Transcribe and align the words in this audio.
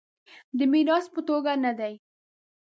د 0.57 0.59
میراث 0.71 1.05
په 1.13 1.21
توګه 1.29 1.51
نه 1.63 1.71
دی. 1.79 1.93